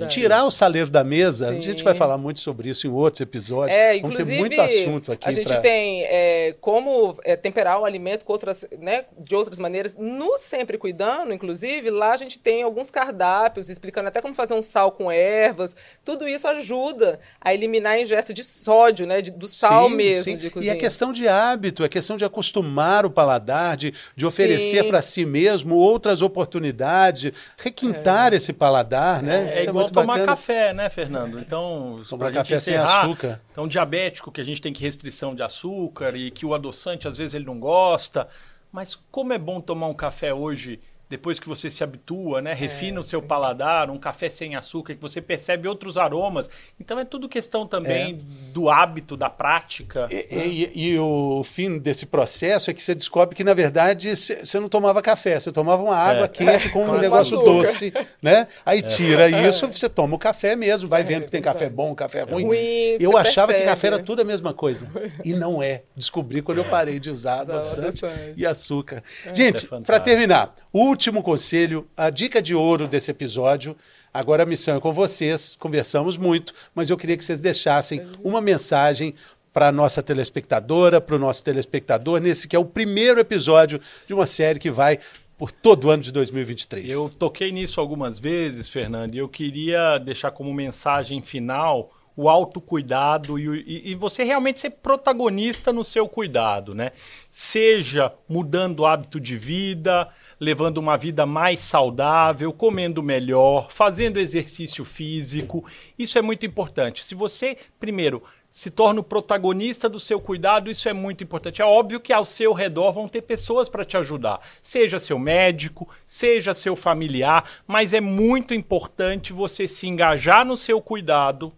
Tirar 0.09 0.45
o 0.45 0.53
saleiro 0.53 0.89
da 0.89 1.03
mesa, 1.03 1.49
sim. 1.49 1.59
a 1.59 1.61
gente 1.61 1.83
vai 1.83 1.95
falar 1.95 2.17
muito 2.17 2.39
sobre 2.39 2.69
isso 2.69 2.87
em 2.87 2.91
outros 2.91 3.21
episódios. 3.21 3.77
É, 3.77 3.99
Vamos 3.99 4.17
ter 4.17 4.39
muito 4.39 4.61
assunto 4.61 5.13
aqui. 5.13 5.29
A 5.29 5.33
gente 5.33 5.49
pra... 5.49 5.61
tem 5.61 6.05
é, 6.05 6.55
como 6.61 7.17
é, 7.25 7.35
temperar 7.35 7.81
o 7.81 7.85
alimento 7.85 8.25
com 8.25 8.33
outras, 8.33 8.65
né, 8.79 9.07
de 9.19 9.35
outras 9.35 9.59
maneiras. 9.59 9.97
No 9.99 10.39
Sempre 10.39 10.79
Cuidando, 10.79 11.35
inclusive, 11.35 11.91
lá 11.91 12.13
a 12.13 12.17
gente 12.17 12.39
tem 12.39 12.63
alguns 12.63 12.89
cardápios 12.89 13.69
explicando 13.69 14.09
até 14.09 14.23
como 14.23 14.35
fazer 14.35 14.55
um 14.55 14.63
sal 14.63 14.93
com 14.93 15.11
ervas. 15.11 15.75
Tudo 16.05 16.29
isso 16.29 16.47
ajuda 16.47 17.19
a 17.41 17.53
eliminar 17.53 17.95
a 17.95 18.01
ingesta 18.01 18.33
de 18.33 18.45
sódio, 18.45 19.07
né, 19.07 19.21
de, 19.21 19.33
do 19.33 19.49
sal 19.49 19.89
sim, 19.89 19.97
mesmo. 20.11 20.39
Sim. 20.39 20.61
E 20.61 20.69
é 20.69 20.75
questão 20.75 21.13
de 21.13 21.27
hábito, 21.29 21.85
é 21.85 21.89
questão 21.89 22.17
de 22.17 22.25
acostumar 22.25 23.05
o 23.07 23.11
paladar, 23.11 23.77
de, 23.77 23.93
de 24.15 24.27
oferecer 24.27 24.85
para 24.85 25.03
si 25.03 25.25
mesmo 25.25 25.77
outras 25.77 26.23
oportunidades, 26.23 27.33
requintar 27.57 28.33
é. 28.33 28.37
esse 28.37 28.53
paladar, 28.53 29.23
né? 29.23 29.55
É, 29.55 29.61
é 29.61 29.65
igual 29.65 29.87
tomar 29.87 30.07
bacana. 30.15 30.27
café, 30.27 30.73
né, 30.73 30.89
Fernando? 30.89 31.39
Então, 31.39 32.03
tomar 32.09 32.33
café 32.33 32.57
encerrar, 32.57 32.87
sem 32.87 32.97
açúcar. 32.97 33.41
Então, 33.53 33.67
diabético, 33.67 34.31
que 34.31 34.41
a 34.41 34.45
gente 34.45 34.61
tem 34.61 34.73
que 34.73 34.83
restrição 34.83 35.35
de 35.35 35.43
açúcar 35.43 36.17
e 36.17 36.31
que 36.31 36.45
o 36.45 36.55
adoçante 36.55 37.09
às 37.09 37.17
vezes 37.17 37.35
ele 37.35 37.45
não 37.45 37.59
gosta. 37.59 38.29
Mas 38.73 38.99
como 39.11 39.33
é 39.33 39.39
bom 39.39 39.61
tomar 39.61 39.87
um 39.87 39.95
café 39.95 40.35
hoje 40.35 40.81
depois 41.09 41.39
que 41.39 41.49
você 41.49 41.71
se 41.71 41.85
habitua, 41.85 42.41
né? 42.41 42.55
Refina 42.55 42.97
é, 42.97 43.01
o 43.01 43.03
seu 43.03 43.21
sim. 43.21 43.27
paladar, 43.27 43.91
um 43.91 43.99
café 43.99 44.31
sem 44.31 44.57
açúcar, 44.57 44.95
que 44.95 45.01
você 45.01 45.21
percebe 45.21 45.69
outros 45.69 45.99
aromas. 45.99 46.49
Então 46.81 46.99
é 46.99 47.05
tudo 47.05 47.29
questão 47.29 47.67
também 47.67 48.15
é. 48.15 48.53
do 48.53 48.71
hábito, 48.71 49.17
da 49.17 49.29
prática. 49.29 50.09
E, 50.11 50.15
né? 50.15 50.47
e, 50.47 50.93
e, 50.93 50.99
o 50.99 51.43
fim 51.45 51.79
desse 51.79 52.07
processo 52.07 52.71
é 52.71 52.75
que 52.75 52.83
você 52.83 52.95
descobre 52.95 53.37
que, 53.37 53.45
na 53.45 53.55
verdade, 53.55 54.17
você 54.17 54.59
não 54.59 54.69
tomava 54.69 55.03
café, 55.03 55.39
você 55.39 55.53
tomava 55.53 55.83
uma 55.83 55.97
água 55.97 56.25
é. 56.25 56.29
quente 56.29 56.71
com 56.71 56.85
um 56.89 56.99
negócio 56.99 57.39
açúcar. 57.39 57.53
doce, 57.53 57.93
né? 58.23 58.47
Aí 58.65 58.79
é. 58.79 58.83
tira 58.83 59.29
isso, 59.47 59.67
você 59.67 59.89
toma 59.89 60.17
o 60.17 60.19
café 60.19 60.57
mesmo, 60.57 60.89
vai 60.89 61.03
é, 61.03 61.05
vendo 61.05 61.27
que 61.27 61.31
tem 61.31 61.43
café 61.43 61.69
bom, 61.69 61.95
café 61.95 62.23
ruim. 62.23 62.47
ruim 62.47 62.97
eu 62.99 63.17
achava 63.17 63.49
percebe. 63.49 63.69
que 63.69 63.75
café 63.75 63.87
era 63.89 63.99
tudo 63.99 64.23
a 64.23 64.25
mesma 64.25 64.55
coisa. 64.55 64.89
E 65.23 65.35
não 65.35 65.63
é. 65.63 65.83
Descobri 65.95 66.41
quando 66.41 66.59
eu 66.59 66.65
parei 66.65 66.99
de 66.99 67.11
usar 67.11 67.41
adoçante 67.41 68.05
e 68.37 68.47
açúcar. 68.47 69.03
Gente, 69.35 69.67
para 69.67 70.01
terminar, 70.01 70.55
o 70.73 70.94
último 70.95 71.25
conselho, 71.25 71.89
a 71.97 72.09
dica 72.09 72.41
de 72.41 72.55
ouro 72.55 72.87
desse 72.87 73.11
episódio. 73.11 73.77
Agora 74.13 74.45
a 74.45 74.47
missão 74.47 74.77
é 74.77 74.81
com 74.81 74.93
vocês, 74.93 75.57
conversamos 75.59 76.17
muito, 76.17 76.55
mas 76.73 76.89
eu 76.89 76.97
queria 76.97 77.17
que 77.17 77.25
vocês 77.25 77.41
deixassem 77.41 78.01
uma 78.23 78.41
mensagem 78.41 79.13
para 79.53 79.69
a 79.69 79.73
nossa 79.73 80.05
telespectadora, 80.05 81.01
para 81.01 81.17
o 81.17 81.19
nosso 81.19 81.43
telespectador, 81.43 82.21
nesse 82.21 82.47
que 82.47 82.55
é 82.55 82.59
o 82.59 82.65
primeiro 82.65 83.19
episódio 83.19 83.81
de 84.07 84.15
uma 84.15 84.25
série 84.25 84.61
que 84.61 84.71
vai 84.71 85.01
por 85.37 85.51
todo 85.51 85.87
o 85.87 85.91
ano 85.91 86.03
de 86.05 86.13
2023. 86.13 86.89
Eu 86.89 87.11
toquei 87.11 87.51
nisso 87.51 87.81
algumas 87.81 88.21
vezes, 88.21 88.69
Fernando, 88.69 89.17
e 89.17 89.19
eu 89.19 89.29
queria 89.29 89.99
deixar 89.99 90.31
como 90.31 90.55
mensagem 90.55 91.21
final 91.21 91.91
o 92.17 92.29
autocuidado 92.29 93.39
e, 93.39 93.65
e, 93.67 93.91
e 93.93 93.95
você 93.95 94.23
realmente 94.23 94.61
ser 94.61 94.71
protagonista 94.71 95.73
no 95.73 95.85
seu 95.85 96.09
cuidado, 96.09 96.75
né? 96.75 96.93
Seja 97.31 98.13
mudando 98.29 98.81
o 98.81 98.87
hábito 98.87 99.19
de 99.19 99.37
vida, 99.37 100.09
levando 100.39 100.79
uma 100.79 100.97
vida 100.97 101.27
mais 101.27 101.61
saudável, 101.61 102.53
comendo 102.53 103.03
melhor, 103.03 103.71
fazendo 103.71 104.21
exercício 104.21 104.85
físico. 104.85 105.65
Isso 105.99 106.19
é 106.19 106.23
muito 106.23 106.47
importante. 106.47 107.05
Se 107.05 107.15
você, 107.15 107.57
primeiro, 107.81 108.23
se 108.49 108.71
torna 108.71 109.01
o 109.01 109.05
protagonista 109.05 109.89
do 109.89 109.99
seu 109.99 110.21
cuidado, 110.21 110.71
isso 110.71 110.89
é 110.89 110.93
muito 110.93 111.25
importante. 111.25 111.61
É 111.61 111.65
óbvio 111.65 111.99
que 111.99 112.13
ao 112.13 112.25
seu 112.25 112.53
redor 112.53 112.93
vão 112.93 113.09
ter 113.09 113.23
pessoas 113.23 113.69
para 113.69 113.85
te 113.85 113.97
ajudar, 113.97 114.39
seja 114.63 115.01
seu 115.01 115.19
médico, 115.19 115.89
seja 116.07 116.55
seu 116.55 116.77
familiar, 116.77 117.51
mas 117.67 117.93
é 117.93 118.01
muito 118.01 118.55
importante 118.55 119.33
você 119.33 119.67
se 119.67 119.89
engajar 119.89 120.45
no 120.45 120.57
seu 120.57 120.81
cuidado 120.81 121.53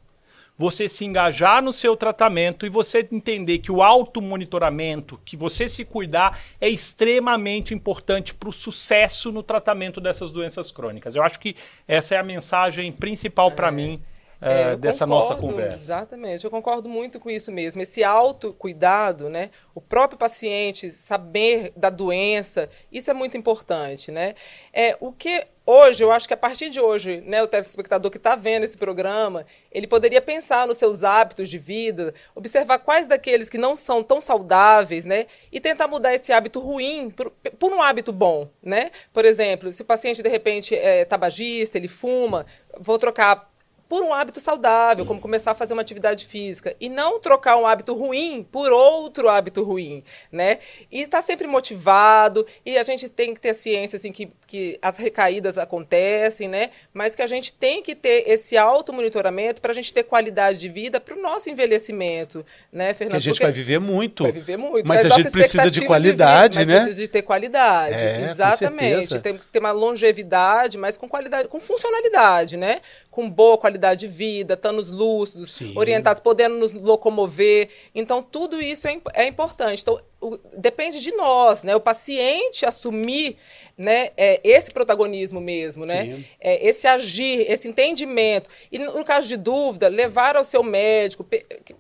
você 0.59 0.89
se 0.89 1.05
engajar 1.05 1.63
no 1.63 1.73
seu 1.73 1.97
tratamento 1.97 2.65
e 2.65 2.71
você 2.71 3.07
entender 3.13 3.59
que 3.59 3.71
o 3.71 3.83
automonitoramento, 3.83 5.21
que 5.25 5.37
você 5.37 5.69
se 5.69 5.85
cuidar, 5.85 6.39
é 6.61 6.69
extremamente 6.69 7.75
importante 7.75 8.35
para 8.35 8.49
o 8.49 8.53
sucesso 8.53 9.31
no 9.31 9.43
tratamento 9.43 10.01
dessas 10.01 10.33
doenças 10.33 10.73
crônicas. 10.73 11.15
Eu 11.15 11.23
acho 11.23 11.39
que 11.39 11.57
essa 11.87 12.15
é 12.15 12.19
a 12.19 12.23
mensagem 12.23 12.93
principal 12.93 13.51
para 13.51 13.69
é. 13.69 13.73
mim. 13.73 14.03
É, 14.41 14.73
é 14.73 14.77
dessa 14.77 15.07
concordo, 15.07 15.29
nossa 15.29 15.41
conversa. 15.41 15.77
Exatamente, 15.77 16.45
eu 16.45 16.51
concordo 16.51 16.89
muito 16.89 17.19
com 17.19 17.31
isso 17.31 17.51
mesmo. 17.51 17.83
Esse 17.83 18.05
autocuidado, 18.05 19.29
né? 19.29 19.51
O 19.75 19.81
próprio 19.81 20.19
paciente 20.19 20.91
saber 20.91 21.73
da 21.77 21.91
doença, 21.91 22.69
isso 22.91 23.11
é 23.11 23.15
muito 23.15 23.37
importante, 23.37 24.11
né? 24.11 24.35
É, 24.73 24.97
o 25.01 25.13
que 25.13 25.47
hoje, 25.67 26.05
eu 26.05 26.13
acho 26.13 26.29
que 26.29 26.35
a 26.35 26.37
partir 26.37 26.69
de 26.69 26.81
hoje, 26.81 27.21
né, 27.27 27.43
o 27.43 27.47
telespectador 27.49 28.09
que 28.11 28.19
está 28.19 28.37
vendo 28.37 28.63
esse 28.63 28.79
programa, 28.79 29.45
ele 29.73 29.89
poderia 29.89 30.23
pensar 30.23 30.67
nos 30.67 30.77
seus 30.77 31.03
hábitos 31.03 31.51
de 31.51 31.59
vida, 31.59 32.15
observar 32.37 32.79
quais 32.79 33.09
daqueles 33.09 33.51
que 33.51 33.59
não 33.59 33.75
são 33.75 34.03
tão 34.03 34.21
saudáveis, 34.21 35.05
né, 35.05 35.27
e 35.51 35.59
tentar 35.59 35.89
mudar 35.89 36.15
esse 36.15 36.33
hábito 36.33 36.61
ruim 36.61 37.11
por, 37.11 37.33
por 37.59 37.73
um 37.73 37.83
hábito 37.83 38.13
bom, 38.13 38.49
né? 38.63 38.91
Por 39.13 39.25
exemplo, 39.25 39.73
se 39.73 39.83
o 39.83 39.85
paciente 39.85 40.23
de 40.23 40.29
repente 40.29 40.75
é 40.75 41.05
tabagista, 41.05 41.77
ele 41.77 41.89
fuma, 41.89 42.47
vou 42.79 42.99
trocar 42.99 43.51
por 43.89 44.03
um 44.03 44.13
hábito 44.13 44.41
saudável, 44.41 45.07
como 45.07 45.21
começar 45.21 45.53
a 45.53 45.55
fazer 45.55 45.73
uma 45.73 45.83
atividade 45.83 46.27
física, 46.27 46.75
e 46.81 46.89
não 46.89 47.21
trocar 47.21 47.57
um 47.57 47.67
hábito 47.67 47.95
ruim 47.95 48.47
por 48.51 48.73
outro 48.73 49.29
hábito 49.29 49.63
ruim, 49.63 50.03
né? 50.31 50.59
E 50.91 51.03
estar 51.03 51.19
tá 51.19 51.23
sempre 51.23 51.47
motivado, 51.47 52.47
e 52.65 52.77
a 52.77 52.83
gente 52.83 53.09
tem 53.09 53.33
que 53.33 53.41
ter 53.41 53.55
ciência, 53.55 53.97
assim, 53.97 54.11
que, 54.11 54.29
que 54.47 54.79
as 54.83 54.99
recaídas 54.99 55.57
acontecem, 55.57 56.49
né? 56.49 56.71
Mas 56.93 57.15
que 57.15 57.23
a 57.23 57.27
gente 57.27 57.53
tem 57.53 57.83
que 57.83 57.95
ter 57.95 58.25
esse 58.27 58.57
automonitoramento 58.57 59.61
para 59.61 59.73
a 59.73 59.75
gente 59.75 59.93
ter 59.93 60.03
qualidade 60.03 60.59
de 60.59 60.69
vida 60.69 60.99
para 61.01 61.15
o 61.15 61.23
nosso 61.23 61.49
envelhecimento, 61.49 62.45
né, 62.73 62.93
Fernando? 62.93 63.13
Que 63.13 63.17
a 63.17 63.21
gente 63.21 63.35
Porque 63.35 63.45
vai 63.45 63.53
viver 63.53 63.79
muito. 63.79 64.25
Vai 64.25 64.33
viver 64.33 64.57
muito. 64.57 64.87
Mas, 64.87 65.05
mas 65.05 65.13
a 65.13 65.17
gente 65.17 65.31
precisa 65.31 65.71
de 65.71 65.85
qualidade, 65.87 66.59
de 66.59 66.65
vida, 66.65 66.73
né? 66.73 66.81
precisa 66.81 67.03
de 67.03 67.09
ter 67.09 67.23
qualidade, 67.23 67.95
é, 67.95 68.31
exatamente. 68.31 69.19
Temos 69.21 69.47
que 69.47 69.53
ter 69.53 69.59
uma 69.59 69.73
longevidade, 69.73 70.77
mas 70.77 70.97
com 70.97 71.09
qualidade, 71.09 71.49
com 71.49 71.61
funcionalidade, 71.61 72.57
né? 72.57 72.81
Com 73.17 73.31
boa 73.31 73.57
qualidade 73.57 74.01
de 74.01 74.09
vida, 74.09 74.53
estando 74.53 74.83
lúcidos, 74.91 75.53
Sim. 75.53 75.73
orientados, 75.75 76.21
podendo 76.21 76.59
nos 76.59 76.71
locomover. 76.75 77.71
Então, 77.95 78.23
tudo 78.23 78.61
isso 78.61 78.87
é, 78.87 79.01
é 79.15 79.27
importante. 79.27 79.81
Então, 79.81 79.99
o, 80.27 80.41
depende 80.57 81.01
de 81.01 81.13
nós, 81.13 81.63
né? 81.63 81.77
O 81.77 81.81
paciente 81.81 82.67
assumir 82.67 83.37
né, 83.79 84.11
é, 84.17 84.41
esse 84.43 84.71
protagonismo 84.71 85.41
mesmo, 85.41 85.85
né? 85.85 86.25
É, 86.41 86.67
esse 86.67 86.87
agir, 86.87 87.45
esse 87.51 87.69
entendimento. 87.69 88.49
E 88.73 88.79
no 88.79 89.05
caso 89.05 89.29
de 89.29 89.37
dúvida, 89.37 89.89
levar 89.89 90.35
ao 90.37 90.43
seu 90.43 90.63
médico, 90.63 91.27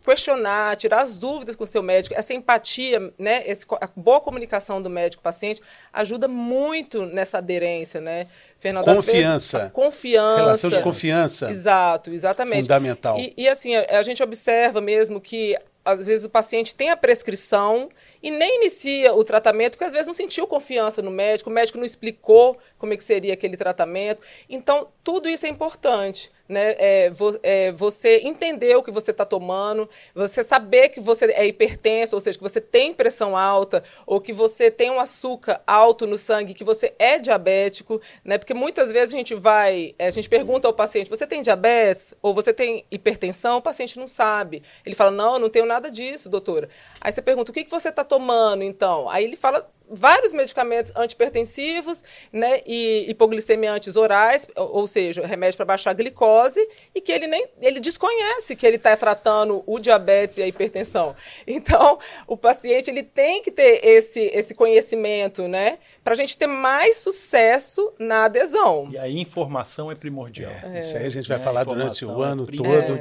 questionar, 0.04 0.76
tirar 0.76 1.02
as 1.02 1.18
dúvidas 1.18 1.56
com 1.56 1.64
o 1.64 1.66
seu 1.66 1.82
médico, 1.82 2.14
essa 2.14 2.34
empatia, 2.34 3.12
né? 3.18 3.42
Esse, 3.46 3.64
a 3.80 3.88
boa 3.96 4.20
comunicação 4.20 4.82
do 4.82 4.90
médico-paciente 4.90 5.62
ajuda 5.92 6.28
muito 6.28 7.06
nessa 7.06 7.38
aderência, 7.38 8.00
né? 8.00 8.26
Fernando, 8.60 8.84
confiança. 8.84 9.58
Vezes, 9.58 9.72
confiança. 9.72 10.36
Relação 10.36 10.70
de 10.70 10.82
confiança. 10.82 11.50
Exato, 11.50 12.10
exatamente. 12.12 12.62
Fundamental. 12.62 13.18
E, 13.18 13.32
e 13.36 13.48
assim, 13.48 13.74
a, 13.74 13.98
a 13.98 14.02
gente 14.02 14.22
observa 14.22 14.80
mesmo 14.80 15.20
que 15.20 15.56
às 15.86 16.00
vezes 16.00 16.24
o 16.26 16.28
paciente 16.28 16.74
tem 16.74 16.90
a 16.90 16.96
prescrição 16.96 17.88
e 18.20 18.28
nem 18.28 18.56
inicia 18.56 19.14
o 19.14 19.22
tratamento, 19.22 19.72
porque 19.72 19.84
às 19.84 19.92
vezes 19.92 20.06
não 20.06 20.14
sentiu 20.14 20.44
confiança 20.46 21.00
no 21.00 21.12
médico, 21.12 21.48
o 21.48 21.52
médico 21.52 21.78
não 21.78 21.84
explicou 21.84 22.58
como 22.76 22.92
é 22.92 22.96
que 22.96 23.04
seria 23.04 23.32
aquele 23.32 23.56
tratamento. 23.56 24.20
Então, 24.50 24.88
tudo 25.06 25.28
isso 25.28 25.46
é 25.46 25.48
importante, 25.48 26.32
né? 26.48 26.74
É, 26.78 27.10
vo, 27.10 27.38
é, 27.40 27.70
você 27.70 28.22
entender 28.24 28.74
o 28.74 28.82
que 28.82 28.90
você 28.90 29.12
está 29.12 29.24
tomando, 29.24 29.88
você 30.12 30.42
saber 30.42 30.88
que 30.88 30.98
você 30.98 31.26
é 31.26 31.46
hipertenso, 31.46 32.16
ou 32.16 32.20
seja, 32.20 32.36
que 32.36 32.42
você 32.42 32.60
tem 32.60 32.92
pressão 32.92 33.36
alta, 33.36 33.84
ou 34.04 34.20
que 34.20 34.32
você 34.32 34.68
tem 34.68 34.90
um 34.90 34.98
açúcar 34.98 35.62
alto 35.64 36.08
no 36.08 36.18
sangue, 36.18 36.54
que 36.54 36.64
você 36.64 36.92
é 36.98 37.20
diabético, 37.20 38.00
né? 38.24 38.36
Porque 38.36 38.52
muitas 38.52 38.90
vezes 38.90 39.14
a 39.14 39.16
gente 39.16 39.32
vai, 39.32 39.94
a 39.96 40.10
gente 40.10 40.28
pergunta 40.28 40.66
ao 40.66 40.74
paciente, 40.74 41.08
você 41.08 41.24
tem 41.24 41.40
diabetes 41.40 42.12
ou 42.20 42.34
você 42.34 42.52
tem 42.52 42.84
hipertensão? 42.90 43.58
O 43.58 43.62
paciente 43.62 44.00
não 44.00 44.08
sabe. 44.08 44.60
Ele 44.84 44.96
fala, 44.96 45.12
não, 45.12 45.38
não 45.38 45.48
tenho 45.48 45.66
nada 45.66 45.88
disso, 45.88 46.28
doutora. 46.28 46.68
Aí 47.00 47.12
você 47.12 47.22
pergunta, 47.22 47.52
o 47.52 47.54
que, 47.54 47.62
que 47.62 47.70
você 47.70 47.90
está 47.90 48.02
tomando, 48.02 48.64
então? 48.64 49.08
Aí 49.08 49.22
ele 49.22 49.36
fala 49.36 49.70
vários 49.88 50.32
medicamentos 50.32 50.92
antipertensivos, 50.96 52.02
né, 52.32 52.60
e 52.66 53.06
hipoglicemiantes 53.08 53.96
orais, 53.96 54.48
ou, 54.56 54.86
seja, 54.86 55.26
remédio 55.26 55.56
para 55.56 55.66
baixar 55.66 55.90
a 55.90 55.94
glicose, 55.94 56.60
e 56.94 57.00
que 57.00 57.12
ele 57.12 57.26
nem 57.26 57.46
ele 57.60 57.80
desconhece 57.80 58.56
que 58.56 58.66
ele 58.66 58.76
está 58.76 58.96
tratando 58.96 59.62
o 59.66 59.78
diabetes 59.78 60.38
e 60.38 60.42
a 60.42 60.46
hipertensão. 60.46 61.14
Então, 61.46 61.98
o 62.26 62.36
paciente 62.36 62.90
ele 62.90 63.02
tem 63.02 63.42
que 63.42 63.50
ter 63.50 63.80
esse, 63.84 64.20
esse 64.32 64.54
conhecimento, 64.54 65.48
né, 65.48 65.78
para 66.06 66.14
a 66.14 66.16
gente 66.16 66.36
ter 66.36 66.46
mais 66.46 66.98
sucesso 66.98 67.92
na 67.98 68.26
adesão. 68.26 68.88
E 68.92 68.96
a 68.96 69.08
informação 69.08 69.90
é 69.90 69.94
primordial. 69.96 70.52
É, 70.62 70.78
isso 70.78 70.96
aí 70.96 71.04
a 71.04 71.08
gente 71.08 71.28
vai 71.28 71.36
é, 71.36 71.40
falar 71.40 71.64
durante 71.64 72.04
o 72.04 72.22
ano 72.22 72.44
é 72.44 72.56
todo. 72.56 73.00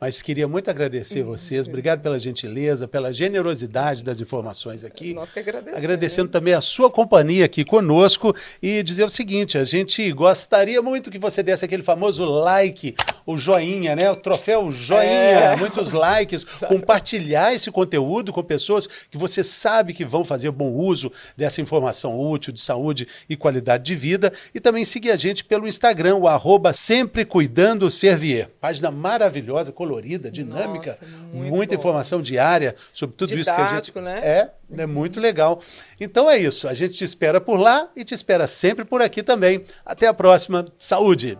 Mas 0.00 0.22
queria 0.22 0.46
muito 0.46 0.70
agradecer 0.70 1.22
uhum. 1.22 1.32
vocês. 1.32 1.66
Obrigado 1.66 2.00
pela 2.00 2.18
gentileza, 2.20 2.86
pela 2.86 3.12
generosidade 3.12 4.04
das 4.04 4.20
informações 4.20 4.84
aqui. 4.84 5.12
Nós 5.12 5.32
que 5.32 5.40
agradecemos. 5.40 5.76
Agradecendo 5.76 6.28
também 6.30 6.54
a 6.54 6.60
sua 6.60 6.88
companhia 6.88 7.44
aqui 7.44 7.64
conosco 7.64 8.34
e 8.62 8.82
dizer 8.84 9.04
o 9.04 9.10
seguinte: 9.10 9.58
a 9.58 9.64
gente 9.64 10.10
gostaria 10.12 10.80
muito 10.80 11.10
que 11.10 11.18
você 11.18 11.42
desse 11.42 11.64
aquele 11.64 11.82
famoso 11.82 12.24
like, 12.24 12.94
o 13.26 13.36
joinha, 13.36 13.96
né? 13.96 14.08
O 14.10 14.16
troféu 14.16 14.70
joinha, 14.70 15.02
é. 15.02 15.56
muitos 15.56 15.92
likes, 15.92 16.44
compartilhar 16.68 17.52
esse 17.52 17.70
conteúdo 17.70 18.32
com 18.32 18.42
pessoas 18.42 18.86
que 18.86 19.18
você 19.18 19.42
sabe 19.42 19.92
que 19.92 20.04
vão 20.04 20.24
fazer 20.24 20.52
bom 20.52 20.70
uso 20.70 21.10
dessa 21.36 21.60
informação 21.60 22.18
útil 22.18 22.37
de 22.38 22.60
saúde 22.60 23.06
e 23.28 23.36
qualidade 23.36 23.84
de 23.84 23.94
vida. 23.94 24.32
E 24.54 24.60
também 24.60 24.84
seguir 24.84 25.10
a 25.10 25.16
gente 25.16 25.44
pelo 25.44 25.68
Instagram, 25.68 26.16
o 26.16 26.28
arroba 26.28 26.72
sempre 26.72 27.24
cuidando 27.24 27.90
Servier. 27.90 28.48
Página 28.60 28.90
maravilhosa, 28.90 29.72
colorida, 29.72 30.30
dinâmica, 30.30 30.98
Nossa, 31.00 31.24
muita 31.32 31.74
bom. 31.74 31.80
informação 31.80 32.22
diária 32.22 32.74
sobre 32.92 33.16
tudo 33.16 33.34
Didático, 33.34 33.50
isso 33.50 33.92
que 33.92 33.98
a 33.98 34.00
gente. 34.00 34.00
Né? 34.00 34.20
É, 34.22 34.50
é 34.82 34.86
muito 34.86 35.20
legal. 35.20 35.60
Então 36.00 36.30
é 36.30 36.38
isso. 36.38 36.68
A 36.68 36.74
gente 36.74 36.94
te 36.94 37.04
espera 37.04 37.40
por 37.40 37.58
lá 37.58 37.90
e 37.96 38.04
te 38.04 38.14
espera 38.14 38.46
sempre 38.46 38.84
por 38.84 39.02
aqui 39.02 39.22
também. 39.22 39.64
Até 39.84 40.06
a 40.06 40.14
próxima. 40.14 40.66
Saúde! 40.78 41.38